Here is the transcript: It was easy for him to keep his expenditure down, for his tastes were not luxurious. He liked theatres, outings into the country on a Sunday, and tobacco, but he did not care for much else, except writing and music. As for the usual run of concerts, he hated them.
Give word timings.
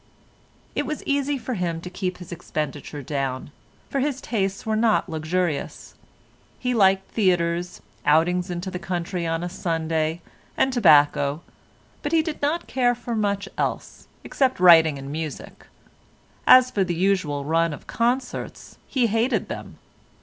It 0.73 0.87
was 0.87 1.03
easy 1.03 1.37
for 1.37 1.53
him 1.53 1.79
to 1.81 1.87
keep 1.91 2.17
his 2.17 2.31
expenditure 2.31 3.03
down, 3.03 3.51
for 3.87 3.99
his 3.99 4.19
tastes 4.19 4.65
were 4.65 4.75
not 4.75 5.07
luxurious. 5.07 5.93
He 6.57 6.73
liked 6.73 7.11
theatres, 7.11 7.83
outings 8.03 8.49
into 8.49 8.71
the 8.71 8.79
country 8.79 9.27
on 9.27 9.43
a 9.43 9.47
Sunday, 9.47 10.23
and 10.57 10.73
tobacco, 10.73 11.41
but 12.01 12.13
he 12.13 12.23
did 12.23 12.41
not 12.41 12.65
care 12.65 12.95
for 12.95 13.13
much 13.15 13.47
else, 13.59 14.07
except 14.23 14.59
writing 14.59 14.97
and 14.97 15.11
music. 15.11 15.67
As 16.47 16.71
for 16.71 16.83
the 16.83 16.95
usual 16.95 17.45
run 17.45 17.71
of 17.71 17.85
concerts, 17.85 18.79
he 18.87 19.05
hated 19.05 19.49
them. 19.49 19.77